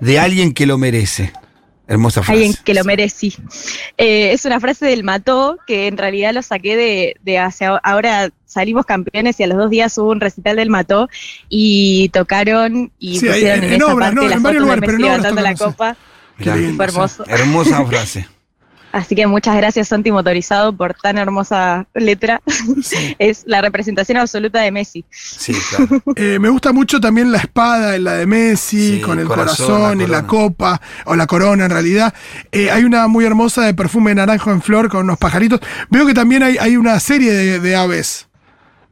de 0.00 0.18
alguien 0.18 0.52
que 0.52 0.66
lo 0.66 0.76
merece. 0.78 1.32
Hermosa 1.88 2.22
frase. 2.22 2.32
Alguien 2.32 2.54
que 2.64 2.74
lo 2.74 2.82
merece. 2.84 3.28
Eh, 3.96 4.32
es 4.32 4.44
una 4.44 4.58
frase 4.58 4.86
del 4.86 5.04
Mató, 5.04 5.58
que 5.66 5.86
en 5.86 5.96
realidad 5.96 6.34
lo 6.34 6.42
saqué 6.42 6.76
de, 6.76 7.16
de 7.22 7.38
hacia 7.38 7.76
ahora 7.76 8.30
salimos 8.44 8.86
campeones 8.86 9.38
y 9.38 9.42
a 9.44 9.46
los 9.46 9.56
dos 9.58 9.70
días 9.70 9.96
hubo 9.98 10.10
un 10.10 10.20
recital 10.20 10.56
del 10.56 10.70
Mató 10.70 11.08
y 11.48 12.08
tocaron 12.08 12.90
y 12.98 13.18
Sí, 13.20 13.26
pusieron 13.26 13.58
en- 13.58 13.64
en, 13.64 13.72
en 13.74 13.82
esa 13.82 13.92
obras, 13.94 14.08
parte 14.10 14.14
¿no? 14.16 14.22
la 14.22 14.26
En 14.28 14.32
foto 14.32 14.42
varios 14.42 14.62
de 14.62 14.66
lugares, 14.66 14.84
pero 14.86 14.98
la 15.42 15.54
copa. 15.54 15.96
Mirá, 16.38 16.54
Qué 16.54 16.60
lindo, 16.60 16.76
Fue 16.76 16.84
hermoso. 16.86 17.24
Hermosa 17.28 17.86
frase. 17.86 18.28
Así 18.96 19.14
que 19.14 19.26
muchas 19.26 19.54
gracias, 19.54 19.88
Santi 19.88 20.10
Motorizado, 20.10 20.74
por 20.74 20.94
tan 20.94 21.18
hermosa 21.18 21.86
letra. 21.92 22.40
es 23.18 23.42
la 23.46 23.60
representación 23.60 24.16
absoluta 24.16 24.62
de 24.62 24.72
Messi. 24.72 25.04
Sí, 25.10 25.52
claro. 25.68 26.02
Eh, 26.16 26.38
me 26.38 26.48
gusta 26.48 26.72
mucho 26.72 26.98
también 26.98 27.30
la 27.30 27.38
espada, 27.38 27.98
la 27.98 28.14
de 28.14 28.26
Messi, 28.26 28.94
Sí, 28.94 29.00
con 29.02 29.18
el 29.18 29.26
corazón, 29.26 29.66
corazón, 29.66 29.98
la 29.98 30.04
y 30.04 30.06
la 30.06 30.26
copa, 30.26 30.80
o 31.04 31.14
la 31.14 31.26
corona 31.26 31.66
en 31.66 31.70
realidad. 31.70 32.14
Eh, 32.52 32.70
hay 32.70 32.84
una 32.84 33.06
muy 33.06 33.26
hermosa 33.26 33.66
de 33.66 33.74
perfume 33.74 34.14
naranjo 34.14 34.50
en 34.50 34.62
flor 34.62 34.88
con 34.88 35.02
unos 35.02 35.18
pajaritos. 35.18 35.60
Veo 35.90 36.06
que 36.06 36.14
también 36.14 36.42
hay, 36.42 36.56
hay 36.56 36.78
una 36.78 36.98
serie 36.98 37.32
de, 37.32 37.60
de 37.60 37.76
aves. 37.76 38.28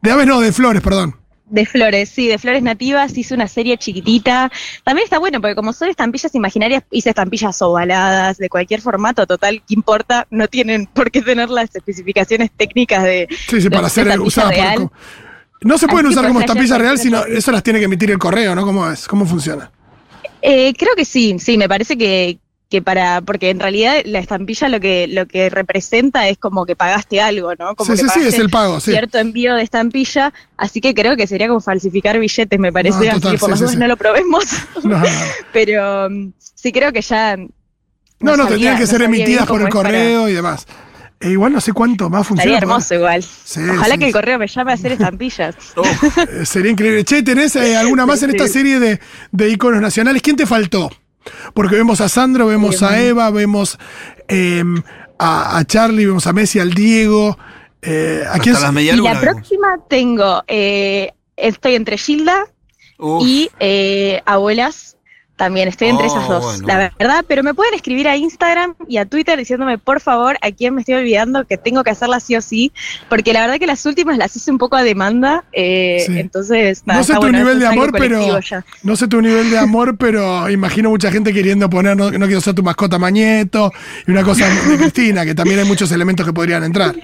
De 0.02 0.10
aves 0.10 0.26
no, 0.26 0.40
de 0.40 0.52
flores, 0.52 0.82
perdón. 0.82 1.16
De 1.46 1.66
flores, 1.66 2.08
sí, 2.08 2.26
de 2.26 2.38
flores 2.38 2.62
nativas, 2.62 3.16
hice 3.16 3.34
una 3.34 3.48
serie 3.48 3.76
chiquitita. 3.76 4.50
También 4.82 5.04
está 5.04 5.18
bueno, 5.18 5.40
porque 5.40 5.54
como 5.54 5.74
son 5.74 5.90
estampillas 5.90 6.34
imaginarias, 6.34 6.84
hice 6.90 7.10
estampillas 7.10 7.60
ovaladas, 7.60 8.38
de 8.38 8.48
cualquier 8.48 8.80
formato, 8.80 9.26
total, 9.26 9.62
¿qué 9.66 9.74
importa? 9.74 10.26
No 10.30 10.48
tienen 10.48 10.86
por 10.86 11.10
qué 11.10 11.20
tener 11.20 11.50
las 11.50 11.74
especificaciones 11.74 12.50
técnicas 12.56 13.02
de. 13.02 13.28
Sí, 13.48 13.60
sí, 13.60 13.68
para 13.68 13.84
que 13.84 13.90
ser 13.90 14.20
usadas 14.20 14.76
por-. 14.76 14.90
No 15.60 15.78
se 15.78 15.86
pueden 15.86 16.06
Así 16.06 16.14
usar 16.14 16.26
como 16.26 16.40
puede 16.40 16.48
ser 16.48 16.56
estampilla 16.56 16.78
real, 16.78 16.98
sino 16.98 17.24
eso 17.24 17.50
las 17.50 17.62
tiene 17.62 17.78
que 17.78 17.86
emitir 17.86 18.10
el 18.10 18.18
correo, 18.18 18.54
¿no? 18.54 18.64
¿Cómo 18.64 18.88
es? 18.90 19.08
¿Cómo 19.08 19.26
funciona? 19.26 19.70
Eh, 20.42 20.74
creo 20.74 20.94
que 20.94 21.06
sí, 21.06 21.38
sí, 21.38 21.56
me 21.56 21.68
parece 21.70 21.96
que, 21.96 22.38
que 22.74 22.82
para, 22.82 23.20
porque 23.20 23.50
en 23.50 23.60
realidad 23.60 23.98
la 24.04 24.18
estampilla 24.18 24.68
lo 24.68 24.80
que, 24.80 25.06
lo 25.06 25.26
que 25.26 25.48
representa 25.48 26.28
es 26.28 26.38
como 26.38 26.66
que 26.66 26.74
pagaste 26.74 27.20
algo, 27.20 27.54
¿no? 27.56 27.76
Como 27.76 27.94
Sí, 27.94 28.02
que 28.02 28.08
sí, 28.08 28.20
sí, 28.20 28.26
es 28.26 28.36
el 28.40 28.50
pago, 28.50 28.80
sí. 28.80 28.90
cierto 28.90 29.18
envío 29.18 29.54
de 29.54 29.62
estampilla, 29.62 30.32
así 30.56 30.80
que 30.80 30.92
creo 30.92 31.16
que 31.16 31.28
sería 31.28 31.46
como 31.46 31.60
falsificar 31.60 32.18
billetes, 32.18 32.58
me 32.58 32.72
parece, 32.72 32.98
No, 33.06 33.12
total, 33.14 33.28
así 33.28 33.30
que 33.30 33.38
por 33.38 33.46
sí, 33.46 33.50
las 33.50 33.58
sí, 33.58 33.62
dudas 33.62 33.74
sí. 33.74 33.78
no 33.78 33.86
lo 33.86 33.96
probemos, 33.96 34.44
No, 34.82 34.98
no, 34.98 35.04
pero 35.52 36.10
mm, 36.10 36.32
sí 36.38 36.72
creo 36.72 36.92
que 36.92 37.00
ya... 37.00 37.36
no, 37.36 38.36
no, 38.36 38.46
tendrían 38.48 38.74
que 38.74 38.80
no 38.82 38.86
ser 38.88 39.02
emitidas 39.02 39.46
por 39.46 39.60
el 39.60 39.68
para- 39.68 39.82
correo 39.84 40.28
y 40.28 40.32
demás. 40.32 40.66
E 41.20 41.30
igual 41.30 41.52
no 41.52 41.60
sé 41.60 41.72
cuánto 41.72 42.10
más 42.10 42.26
funciona. 42.26 42.42
Estaría 42.50 42.58
hermoso 42.58 42.94
igual. 42.96 43.22
Sí, 43.22 43.60
Ojalá 43.70 43.94
sí, 43.94 44.00
que 44.00 44.06
el 44.08 44.12
correo 44.12 44.36
me 44.38 44.48
llame 44.48 44.72
a 44.72 44.74
hacer 44.74 44.90
estampillas. 44.92 45.54
Eh, 46.40 46.44
Sería 46.44 46.72
increíble. 46.72 47.04
Che, 47.04 47.22
¿tenés 47.22 47.54
eh, 47.54 47.76
alguna 47.76 48.04
más 48.04 48.20
en 48.24 48.30
esta 48.34 48.48
serie 48.48 48.80
de, 48.80 49.00
de 49.30 49.48
iconos 49.48 49.80
nacionales? 49.80 50.20
¿Quién 50.20 50.34
te 50.36 50.44
faltó? 50.44 50.90
Porque 51.54 51.76
vemos 51.76 52.00
a 52.00 52.08
Sandro, 52.08 52.46
vemos 52.46 52.82
a 52.82 53.00
Eva, 53.00 53.30
vemos 53.30 53.78
eh, 54.28 54.62
a, 55.18 55.58
a 55.58 55.64
Charlie, 55.64 56.06
vemos 56.06 56.26
a 56.26 56.32
Messi, 56.32 56.58
al 56.60 56.72
Diego. 56.72 57.38
Eh, 57.82 58.22
¿A 58.26 58.32
Hasta 58.32 58.42
quién? 58.42 58.54
las 58.54 58.62
y 58.72 58.86
la 59.04 59.14
vemos. 59.14 59.20
próxima 59.20 59.68
tengo, 59.88 60.42
eh, 60.48 61.10
estoy 61.36 61.74
entre 61.74 61.98
Gilda 61.98 62.46
Uf, 62.98 63.22
y 63.26 63.50
eh, 63.60 64.22
abuelas. 64.24 64.96
También 65.36 65.66
estoy 65.66 65.88
entre 65.88 66.06
Oh, 66.06 66.10
esas 66.16 66.28
dos, 66.28 66.44
bueno. 66.44 66.66
la 66.68 66.92
verdad, 66.96 67.24
pero 67.26 67.42
me 67.42 67.54
pueden 67.54 67.74
escribir 67.74 68.06
a 68.06 68.16
Instagram 68.16 68.74
y 68.88 68.98
a 68.98 69.04
Twitter 69.04 69.36
diciéndome, 69.36 69.78
por 69.78 70.00
favor, 70.00 70.36
a 70.40 70.52
quién 70.52 70.74
me 70.74 70.80
estoy 70.82 70.94
olvidando, 70.94 71.44
que 71.44 71.56
tengo 71.58 71.82
que 71.82 71.90
hacerlas 71.90 72.22
sí 72.22 72.36
o 72.36 72.40
sí, 72.40 72.70
porque 73.08 73.32
la 73.32 73.40
verdad 73.40 73.58
que 73.58 73.66
las 73.66 73.84
últimas 73.84 74.16
las 74.16 74.36
hice 74.36 74.52
un 74.52 74.58
poco 74.58 74.76
a 74.76 74.84
demanda, 74.84 75.42
eh, 75.52 76.04
Sí. 76.06 76.18
entonces, 76.20 76.82
nada, 76.86 77.00
No 77.00 77.04
sé 77.04 77.14
tu 77.14 77.18
bueno, 77.20 77.38
nivel 77.38 77.58
de 77.58 77.66
amor, 77.66 77.90
pero 77.92 78.38
ya. 78.40 78.64
no 78.84 78.94
sé 78.94 79.08
tu 79.08 79.20
nivel 79.20 79.50
de 79.50 79.58
amor, 79.58 79.96
pero 79.98 80.48
imagino 80.50 80.90
mucha 80.90 81.10
gente 81.10 81.32
queriendo 81.32 81.68
poner 81.68 81.96
no, 81.96 82.12
no 82.12 82.26
quiero 82.26 82.40
ser 82.40 82.54
tu 82.54 82.62
mascota 82.62 82.98
Mañeto 82.98 83.72
y 84.06 84.12
una 84.12 84.22
cosa 84.22 84.46
de 84.48 84.76
Cristina, 84.78 85.24
que 85.24 85.34
también 85.34 85.58
hay 85.58 85.66
muchos 85.66 85.90
elementos 85.90 86.24
que 86.24 86.32
podrían 86.32 86.62
entrar. 86.62 86.94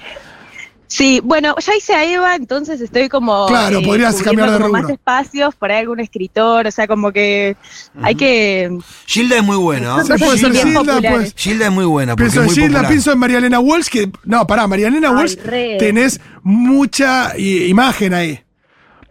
Sí, 0.91 1.21
bueno, 1.23 1.55
ya 1.57 1.73
hice 1.73 1.93
a 1.93 2.03
Eva, 2.03 2.35
entonces 2.35 2.81
estoy 2.81 3.07
como. 3.07 3.45
Claro, 3.47 3.81
podrías 3.81 4.13
cubriendo 4.15 4.41
cambiar 4.41 4.51
de 4.51 4.57
rubro. 4.67 4.81
más 4.81 4.89
espacios, 4.91 5.55
por 5.55 5.71
ahí 5.71 5.77
algún 5.79 6.01
escritor, 6.01 6.67
o 6.67 6.71
sea, 6.71 6.85
como 6.85 7.13
que 7.13 7.55
hay 8.01 8.13
que. 8.13 8.77
Gilda 9.05 9.37
es 9.37 9.43
muy 9.43 9.55
buena. 9.55 9.95
¿no? 9.95 10.03
Sí, 10.03 10.11
puede 10.21 10.37
ser 10.37 10.53
Gilda, 10.53 10.99
pues. 11.01 11.33
Gilda 11.37 11.67
es 11.67 11.71
muy 11.71 11.85
buena 11.85 12.17
Pienso 12.17 12.43
en 12.43 12.49
Gilda, 12.49 12.67
popular. 12.67 12.87
pienso 12.89 13.11
en 13.13 13.19
María 13.19 13.37
Elena 13.37 13.61
Walsh, 13.61 13.87
que. 13.87 14.11
No, 14.25 14.45
pará, 14.45 14.67
María 14.67 14.89
Elena 14.89 15.11
Walsh, 15.11 15.37
re. 15.45 15.77
tenés 15.79 16.19
mucha 16.43 17.37
imagen 17.37 18.13
ahí. 18.13 18.43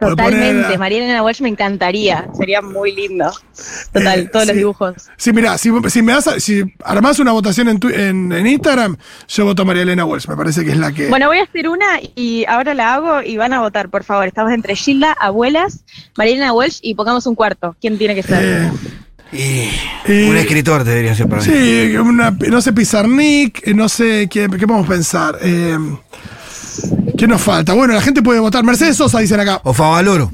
Totalmente, 0.09 0.63
poner- 0.63 0.79
María 0.79 0.97
Elena 0.99 1.23
Walsh 1.23 1.41
me 1.41 1.49
encantaría, 1.49 2.27
sería 2.37 2.61
muy 2.61 2.91
lindo. 2.93 3.31
Total, 3.93 4.19
Eh, 4.21 4.29
todos 4.31 4.47
los 4.47 4.55
dibujos. 4.55 4.93
Sí, 5.17 5.31
mira, 5.31 5.57
si, 5.57 5.69
si 5.89 6.01
me 6.01 6.13
das, 6.13 6.27
a- 6.27 6.39
si 6.39 6.63
armás 6.83 7.19
una 7.19 7.31
votación 7.31 7.69
en, 7.69 7.79
tu- 7.79 7.89
en, 7.89 8.31
en 8.31 8.47
Instagram, 8.47 8.97
yo 9.27 9.45
voto 9.45 9.61
a 9.61 9.65
María 9.65 9.83
Elena 9.83 10.03
Walsh, 10.05 10.27
me 10.27 10.35
parece 10.35 10.65
que 10.65 10.71
es 10.71 10.77
la 10.77 10.91
que. 10.91 11.07
Bueno, 11.09 11.27
voy 11.27 11.37
a 11.37 11.43
hacer 11.43 11.69
una 11.69 11.85
y 12.15 12.45
ahora 12.47 12.73
la 12.73 12.93
hago 12.95 13.21
y 13.21 13.37
van 13.37 13.53
a 13.53 13.59
votar, 13.61 13.89
por 13.89 14.03
favor. 14.03 14.27
Estamos 14.27 14.51
entre 14.53 14.75
Gilda, 14.75 15.13
Abuelas, 15.19 15.83
María 16.17 16.33
Elena 16.33 16.53
Walsh 16.53 16.79
y 16.81 16.95
pongamos 16.95 17.25
un 17.27 17.35
cuarto. 17.35 17.75
¿Quién 17.79 17.97
tiene 17.97 18.15
que 18.15 18.23
ser? 18.23 18.71
Eh, 19.33 19.69
Y 20.07 20.29
un 20.29 20.35
escritor 20.35 20.83
debería 20.83 21.15
ser 21.15 21.29
para 21.29 21.41
mí. 21.41 21.47
Sí, 21.47 21.95
una- 21.95 22.31
no 22.31 22.59
sé, 22.61 22.73
Pizarnik, 22.73 23.65
eh, 23.67 23.73
no 23.73 23.87
sé, 23.87 24.27
¿qué, 24.29 24.47
qué 24.49 24.67
podemos 24.67 24.87
pensar? 24.87 25.37
Eh, 25.41 25.77
¿Qué 27.21 27.27
nos 27.27 27.39
falta? 27.39 27.73
Bueno, 27.73 27.93
la 27.93 28.01
gente 28.01 28.23
puede 28.23 28.39
votar. 28.39 28.63
Mercedes 28.63 28.97
Sosa, 28.97 29.19
dicen 29.19 29.39
acá. 29.39 29.61
O 29.63 29.73
Favaloro. 29.73 30.31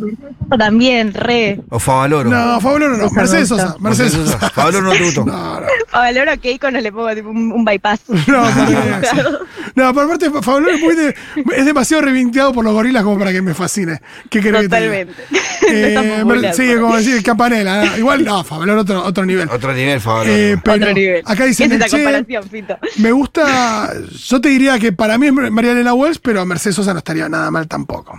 También, 0.57 1.13
re. 1.13 1.59
O 1.69 1.79
Favaloro. 1.79 2.29
No, 2.29 2.61
Fabio 2.61 2.87
no, 2.87 3.09
Mercedes. 3.11 3.49
Sosa. 3.49 3.75
Mercedes 3.77 4.13
Sosa. 4.13 4.31
Sosa. 4.31 4.49
Favaloro 4.51 4.85
no 4.85 4.91
te 4.93 5.03
gustó. 5.03 5.25
No, 5.25 5.59
no. 5.59 5.66
Valoro 5.99 6.39
que 6.41 6.51
icono 6.51 6.79
le 6.79 6.91
pongo 6.91 7.13
tipo 7.15 7.29
un, 7.29 7.51
un 7.51 7.65
bypass. 7.65 8.01
No, 8.27 8.43
no, 9.75 9.93
por 9.93 10.03
aparte, 10.05 10.29
Fabio 10.41 10.69
es, 10.69 10.79
muy 10.81 10.95
de- 10.95 11.15
es 11.55 11.65
demasiado 11.65 12.03
reivindiado 12.03 12.51
por 12.53 12.63
los 12.65 12.73
gorilas 12.73 13.03
como 13.03 13.17
para 13.19 13.31
que 13.31 13.41
me 13.41 13.53
fascine. 13.53 14.01
¿Qué 14.29 14.41
que? 14.41 14.51
Totalmente. 14.51 15.13
No 15.67 15.73
tan 15.93 16.05
Eh, 16.05 16.19
popular, 16.21 16.53
sí, 16.53 16.63
pero- 16.65 16.81
como 16.81 16.95
decir, 16.97 17.21
Campanella. 17.23 17.83
¿no? 17.85 17.97
Igual, 17.97 18.23
no, 18.23 18.43
Fabio 18.43 18.79
otro, 18.79 19.03
otro 19.03 19.25
nivel. 19.25 19.49
Otro 19.49 19.73
nivel, 19.73 19.99
Favaloro. 19.99 20.31
Eh, 20.33 20.53
Otro 20.55 20.93
nivel. 20.93 21.21
acá 21.25 21.43
dicen 21.43 21.69
¿Qué 21.69 21.75
es 21.75 21.83
esta 21.85 21.97
comparación, 21.97 22.43
Fito? 22.49 22.77
Me 22.99 23.11
gusta. 23.11 23.91
Yo 24.27 24.39
te 24.39 24.47
diría 24.49 24.79
que 24.79 24.93
para 24.93 25.17
mí 25.17 25.27
es 25.27 25.33
María 25.33 25.73
Elena 25.73 25.93
Wells, 25.93 26.19
pero 26.19 26.45
Mercedes 26.45 26.75
Sosa 26.77 26.93
no 26.93 26.99
estaría 26.99 27.27
nada 27.27 27.51
mal 27.51 27.67
tampoco. 27.67 28.17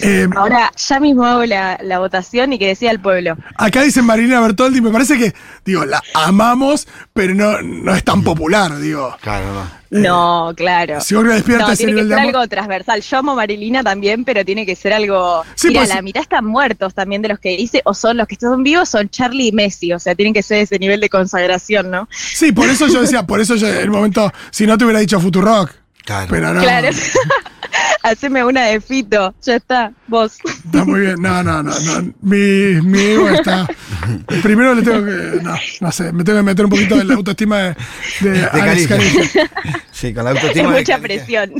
Eh, 0.00 0.26
Ahora, 0.36 0.70
ya 0.76 1.00
mismo 1.00 1.24
hago 1.24 1.44
la, 1.44 1.78
la 1.82 1.98
votación 1.98 2.52
y 2.52 2.58
que 2.58 2.66
decida 2.68 2.90
el 2.90 3.00
pueblo. 3.00 3.36
acá 3.56 3.82
dicen 3.82 4.04
Marilena 4.06 4.40
Bertoldi, 4.40 4.80
me 4.80 4.90
parece 4.90 5.18
que, 5.18 5.34
digo, 5.64 5.84
la 5.84 6.02
amamos, 6.14 6.88
pero 7.12 7.34
no, 7.34 7.60
no 7.62 7.94
es 7.94 8.02
tan 8.04 8.22
popular, 8.22 8.78
digo. 8.78 9.14
Claro, 9.20 9.46
no. 9.54 9.82
No, 9.94 10.54
claro. 10.56 11.02
Si 11.02 11.14
vos 11.14 11.22
no 11.22 11.32
despiertas 11.34 11.68
No, 11.68 11.76
tiene 11.76 11.92
que 11.94 12.02
ser 12.04 12.12
amor. 12.14 12.26
algo 12.36 12.48
transversal. 12.48 13.02
Yo 13.02 13.18
amo 13.18 13.32
a 13.32 13.34
Marilina 13.34 13.82
también, 13.82 14.24
pero 14.24 14.42
tiene 14.42 14.64
que 14.64 14.74
ser 14.74 14.94
algo. 14.94 15.42
Sí, 15.54 15.68
Mira, 15.68 15.80
pues- 15.80 15.90
la 15.90 16.00
mitad 16.00 16.22
están 16.22 16.46
muertos 16.46 16.94
también 16.94 17.20
de 17.20 17.28
los 17.28 17.38
que 17.38 17.52
hice, 17.52 17.82
o 17.84 17.92
son 17.92 18.16
los 18.16 18.26
que 18.26 18.34
están 18.36 18.62
vivos, 18.62 18.88
son 18.88 19.10
Charlie 19.10 19.48
y 19.48 19.52
Messi. 19.52 19.92
O 19.92 19.98
sea, 19.98 20.14
tienen 20.14 20.32
que 20.32 20.42
ser 20.42 20.60
ese 20.60 20.78
nivel 20.78 20.98
de 21.00 21.10
consagración, 21.10 21.90
¿no? 21.90 22.08
Sí, 22.10 22.52
por 22.52 22.70
eso 22.70 22.86
yo 22.86 23.02
decía, 23.02 23.26
por 23.26 23.40
eso 23.42 23.54
yo 23.56 23.68
en 23.68 23.76
el 23.76 23.90
momento, 23.90 24.32
si 24.50 24.66
no 24.66 24.78
te 24.78 24.84
hubiera 24.84 25.00
dicho 25.00 25.20
Futurock. 25.20 25.70
Claro. 26.04 26.26
Pero 26.30 26.54
no. 26.54 26.60
Claro. 26.60 26.88
Haceme 28.02 28.44
una 28.44 28.66
de 28.66 28.80
Fito. 28.80 29.34
Ya 29.42 29.56
está, 29.56 29.92
vos. 30.08 30.38
Está 30.44 30.84
muy 30.84 31.00
bien. 31.00 31.16
No, 31.20 31.42
no, 31.42 31.62
no. 31.62 31.72
no. 31.72 32.12
Mi, 32.20 32.80
mi 32.82 33.00
ego 33.00 33.28
está. 33.30 33.68
Primero 34.42 34.74
le 34.74 34.82
tengo 34.82 35.04
que. 35.04 35.42
No, 35.42 35.54
no 35.80 35.92
sé. 35.92 36.12
Me 36.12 36.24
tengo 36.24 36.38
que 36.38 36.42
meter 36.44 36.64
un 36.64 36.70
poquito 36.70 37.00
en 37.00 37.08
la 37.08 37.14
autoestima 37.14 37.58
de, 37.58 37.74
de 38.20 38.44
Alex. 38.52 38.86
Caligia. 38.88 39.50
Sí, 39.92 40.12
con 40.12 40.24
la 40.24 40.32
Es 40.32 40.36
autoestima. 40.38 40.72
de 40.72 40.78
mucha 40.80 40.98
presión. 40.98 41.52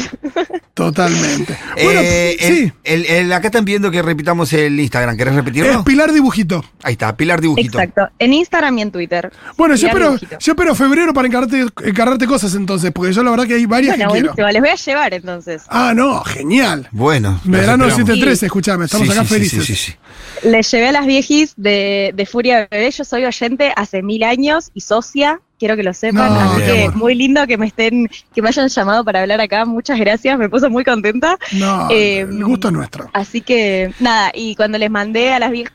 Totalmente. 0.74 1.56
Bueno, 1.82 2.00
Eh, 2.02 2.36
el- 2.40 2.56
sí. 2.56 2.72
el- 2.82 3.06
el- 3.06 3.32
acá 3.32 3.48
están 3.48 3.64
pidiendo 3.64 3.90
que 3.90 4.00
repitamos 4.02 4.52
el 4.52 4.80
Instagram. 4.80 5.16
¿Querés 5.16 5.32
Es 5.32 5.36
repetirlo? 5.36 5.84
Pilar 5.84 6.12
Dibujito. 6.12 6.64
Ahí 6.82 6.92
está, 6.94 7.14
Pilar 7.16 7.40
Dibujito. 7.40 7.78
Exacto. 7.78 8.08
En 8.18 8.32
Instagram 8.32 8.78
y 8.78 8.82
en 8.82 8.90
Twitter. 8.90 9.30
Bueno, 9.56 9.76
yo 9.76 9.86
espero, 9.86 10.06
Dibujito. 10.12 10.38
yo 10.40 10.52
espero 10.52 10.74
febrero 10.74 11.12
para 11.14 11.28
encargarte, 11.28 11.66
encargarte 11.84 12.26
cosas 12.26 12.54
entonces, 12.54 12.90
porque 12.92 13.12
yo 13.12 13.22
la 13.22 13.30
verdad 13.30 13.46
que 13.46 13.54
hay 13.54 13.66
varias 13.66 13.96
Bueno, 13.96 14.12
que 14.12 14.20
quiero. 14.34 14.50
Les 14.50 14.60
voy 14.60 14.70
a 14.70 14.74
llevar 14.76 15.14
entonces. 15.14 15.62
Ah, 15.68 15.92
no, 15.94 16.24
genial. 16.24 16.88
Bueno. 16.90 17.40
Verano 17.44 17.84
esperamos. 17.84 17.94
713, 17.94 18.46
escuchame, 18.46 18.84
estamos 18.86 19.06
Sí, 19.06 19.12
acá 19.12 19.22
sí, 19.22 19.28
sí, 19.28 19.34
felices. 19.34 19.64
sí, 19.66 19.76
sí, 19.76 19.92
sí. 19.92 19.96
Les 20.42 20.70
llevé 20.70 20.88
a 20.88 20.92
las 20.92 21.06
viejis 21.06 21.54
de, 21.56 22.12
de 22.14 22.26
Furia 22.26 22.68
Bebé. 22.70 22.90
Yo 22.90 23.04
soy 23.04 23.24
oyente 23.24 23.72
hace 23.76 24.02
mil 24.02 24.22
años 24.24 24.70
y 24.74 24.80
socia. 24.80 25.40
Quiero 25.58 25.76
que 25.76 25.82
lo 25.84 25.94
sepan. 25.94 26.34
No, 26.34 26.40
Así 26.40 26.62
que 26.62 26.82
amor. 26.84 26.96
muy 26.96 27.14
lindo 27.14 27.46
que 27.46 27.56
me 27.56 27.66
estén, 27.66 28.10
que 28.34 28.42
me 28.42 28.48
hayan 28.48 28.68
llamado 28.68 29.04
para 29.04 29.20
hablar 29.20 29.40
acá. 29.40 29.64
Muchas 29.64 29.98
gracias. 30.00 30.36
Me 30.38 30.48
puso 30.48 30.68
muy 30.70 30.84
contenta. 30.84 31.38
No, 31.52 31.88
Eh, 31.90 32.20
el 32.20 32.44
gusto 32.44 32.68
es 32.68 32.74
nuestro. 32.74 33.08
Así 33.12 33.40
que 33.42 33.92
nada. 34.00 34.32
Y 34.34 34.56
cuando 34.56 34.78
les 34.78 34.90
mandé 34.90 35.32
a 35.32 35.38
las 35.38 35.50
viejas 35.52 35.72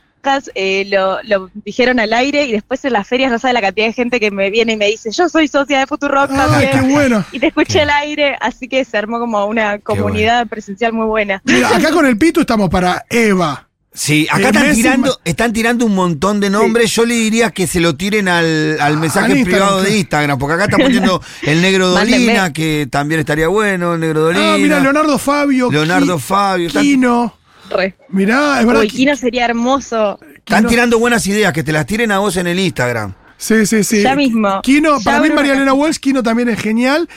eh, 0.54 0.84
lo, 0.90 1.22
lo 1.22 1.48
dijeron 1.64 2.00
al 2.00 2.12
aire 2.12 2.44
y 2.44 2.52
después 2.52 2.84
en 2.84 2.92
las 2.92 3.08
ferias 3.08 3.30
no 3.30 3.38
sabe 3.38 3.54
la 3.54 3.62
cantidad 3.62 3.86
de 3.86 3.92
gente 3.94 4.20
que 4.20 4.30
me 4.30 4.50
viene 4.50 4.72
y 4.72 4.76
me 4.76 4.86
dice 4.86 5.10
yo 5.10 5.26
soy 5.30 5.48
socia 5.48 5.78
de 5.78 5.86
Futurock 5.86 6.28
también 6.28 6.70
qué 6.70 6.80
bueno. 6.82 7.24
y 7.32 7.38
te 7.38 7.46
escuché 7.46 7.80
al 7.82 7.90
aire 7.90 8.36
así 8.40 8.68
que 8.68 8.84
se 8.84 8.98
armó 8.98 9.20
como 9.20 9.46
una 9.46 9.78
comunidad 9.78 10.46
presencial 10.48 10.92
muy 10.92 11.06
buena 11.06 11.40
Mira, 11.44 11.68
acá 11.74 11.92
con 11.92 12.04
el 12.04 12.18
Pitu 12.18 12.40
estamos 12.40 12.68
para 12.68 13.06
Eva. 13.08 13.67
Sí, 13.98 14.28
acá 14.30 14.50
están 14.50 14.74
tirando, 14.74 15.20
están 15.24 15.52
tirando 15.52 15.84
un 15.84 15.94
montón 15.96 16.38
de 16.38 16.50
nombres. 16.50 16.94
Yo 16.94 17.04
le 17.04 17.14
diría 17.14 17.50
que 17.50 17.66
se 17.66 17.80
lo 17.80 17.96
tiren 17.96 18.28
al, 18.28 18.78
al 18.80 18.96
mensaje 18.96 19.32
al 19.32 19.38
Instagram, 19.38 19.44
privado 19.66 19.82
de. 19.82 19.98
Instagram, 19.98 20.38
porque 20.38 20.54
acá 20.54 20.64
están 20.66 20.80
poniendo 20.82 21.20
el 21.42 21.60
negro. 21.60 21.88
Dolina, 21.88 22.52
que 22.52 22.86
también 22.88 23.18
estaría 23.18 23.48
bueno, 23.48 23.94
el 23.94 24.00
negro 24.00 24.20
Dolina. 24.20 24.54
Ah, 24.54 24.58
mira, 24.58 24.78
Leonardo 24.78 25.18
Fabio. 25.18 25.68
Leonardo 25.70 26.16
Qui- 26.16 26.20
Fabio, 26.20 26.70
Kino. 26.70 27.34
Re. 27.70 27.96
Mirá, 28.10 28.60
es 28.60 28.66
verdad. 28.66 28.82
Uy, 28.82 28.88
Kino 28.88 29.16
sería 29.16 29.44
hermoso 29.44 30.18
Están 30.36 30.66
tirando 30.68 30.98
buenas 31.00 31.26
ideas, 31.26 31.52
que 31.52 31.64
te 31.64 31.72
las 31.72 31.84
tiren 31.84 32.12
a 32.12 32.20
vos 32.20 32.36
en 32.36 32.46
el 32.46 32.58
Instagram. 32.60 33.14
Sí, 33.36 33.66
sí, 33.66 33.82
sí. 33.82 34.02
Ya 34.02 34.14
mismo. 34.14 34.62
Kino, 34.62 34.98
Ya 34.98 35.04
para 35.04 35.20
mí 35.20 35.30
María 35.30 35.54
Elena 35.54 35.72
Wells, 35.74 35.98
Kino 35.98 36.22
también 36.22 36.48
es 36.48 36.60
genial. 36.60 37.08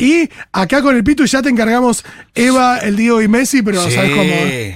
Y 0.00 0.30
acá 0.50 0.80
con 0.80 0.96
el 0.96 1.04
Pitu 1.04 1.26
ya 1.26 1.42
te 1.42 1.50
encargamos 1.50 2.04
Eva, 2.34 2.78
el 2.78 2.96
Diego 2.96 3.20
y 3.20 3.28
Messi, 3.28 3.60
pero 3.62 3.84
sí, 3.84 3.92
¿sabes 3.92 4.10
cómo? 4.10 4.32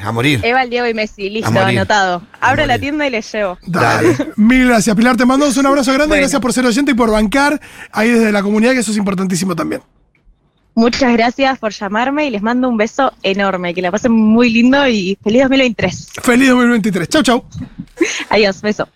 a 0.06 0.12
morir. 0.12 0.40
Eva, 0.42 0.62
el 0.62 0.70
Diego 0.70 0.86
y 0.86 0.92
Messi, 0.92 1.30
listo, 1.30 1.58
anotado. 1.58 2.22
Abro 2.40 2.66
la 2.66 2.78
tienda 2.78 3.06
y 3.06 3.10
les 3.10 3.32
llevo. 3.32 3.58
Dale. 3.66 4.16
Mil 4.36 4.66
gracias, 4.66 4.94
Pilar. 4.94 5.16
Te 5.16 5.24
mandamos 5.24 5.56
un 5.56 5.66
abrazo 5.66 5.92
grande. 5.92 6.08
Bueno. 6.08 6.20
Gracias 6.20 6.42
por 6.42 6.52
ser 6.52 6.66
oyente 6.66 6.90
y 6.90 6.94
por 6.94 7.10
bancar 7.10 7.58
ahí 7.90 8.10
desde 8.10 8.32
la 8.32 8.42
comunidad, 8.42 8.72
que 8.72 8.80
eso 8.80 8.90
es 8.90 8.98
importantísimo 8.98 9.56
también. 9.56 9.80
Muchas 10.74 11.12
gracias 11.12 11.58
por 11.58 11.72
llamarme 11.72 12.26
y 12.26 12.30
les 12.30 12.42
mando 12.42 12.68
un 12.68 12.76
beso 12.76 13.12
enorme. 13.22 13.72
Que 13.72 13.80
la 13.80 13.90
pasen 13.90 14.12
muy 14.12 14.50
lindo 14.50 14.86
y 14.86 15.16
feliz 15.22 15.42
2023. 15.42 16.08
Feliz 16.22 16.48
2023. 16.48 17.08
Chau, 17.08 17.22
chau. 17.22 17.44
Adiós, 18.28 18.60
beso. 18.60 18.88